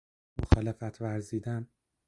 [0.41, 1.67] مخالفت ورزیدن